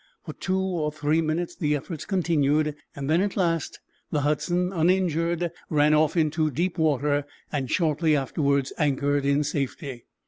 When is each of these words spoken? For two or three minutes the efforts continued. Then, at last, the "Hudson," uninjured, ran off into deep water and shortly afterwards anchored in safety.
For 0.25 0.33
two 0.33 0.57
or 0.59 0.91
three 0.91 1.21
minutes 1.21 1.55
the 1.55 1.75
efforts 1.75 2.05
continued. 2.07 2.75
Then, 2.95 3.21
at 3.21 3.37
last, 3.37 3.79
the 4.09 4.21
"Hudson," 4.21 4.73
uninjured, 4.73 5.51
ran 5.69 5.93
off 5.93 6.17
into 6.17 6.49
deep 6.49 6.79
water 6.79 7.23
and 7.51 7.69
shortly 7.69 8.15
afterwards 8.15 8.73
anchored 8.79 9.25
in 9.27 9.43
safety. 9.43 10.05